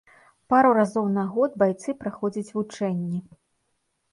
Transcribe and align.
Пару 0.53 0.69
разоў 0.77 1.05
на 1.17 1.25
год 1.35 1.51
байцы 1.63 1.95
праходзяць 2.01 2.53
вучэнні. 2.59 3.19